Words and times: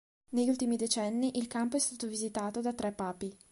Negli 0.29 0.49
ultimi 0.49 0.77
decenni, 0.77 1.37
il 1.37 1.45
campo 1.45 1.75
è 1.77 1.79
stato 1.79 2.07
visitato 2.07 2.59
da 2.59 2.73
tre 2.73 2.91
papi. 2.91 3.37